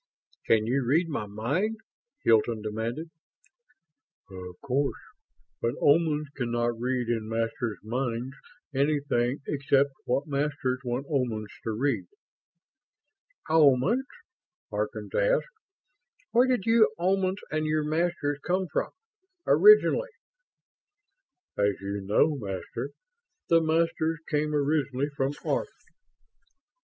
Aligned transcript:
"Can 0.47 0.65
you 0.65 0.83
read 0.83 1.09
my 1.09 1.27
mind?" 1.27 1.77
Hilton 2.23 2.63
demanded. 2.63 3.11
"Of 4.31 4.59
course; 4.59 4.97
but 5.61 5.75
Omans 5.79 6.29
can 6.33 6.49
not 6.51 6.79
read 6.79 7.07
in 7.07 7.29
Masters' 7.29 7.77
minds 7.83 8.33
anything 8.73 9.41
except 9.45 9.91
what 10.05 10.25
Masters 10.25 10.79
want 10.83 11.05
Omans 11.07 11.51
to 11.65 11.71
read." 11.73 12.07
"Omans?" 13.47 14.07
Harkins 14.71 15.13
asked. 15.13 15.45
"Where 16.31 16.47
did 16.47 16.65
you 16.65 16.91
Omans 16.97 17.37
and 17.51 17.67
your 17.67 17.83
masters 17.83 18.39
come 18.43 18.65
from? 18.73 18.89
Originally?" 19.45 20.09
"As 21.59 21.75
you 21.79 22.01
know, 22.03 22.37
Master, 22.37 22.89
the 23.49 23.61
Masters 23.61 24.17
came 24.31 24.55
originally 24.55 25.09
from 25.15 25.33
Arth. 25.45 25.69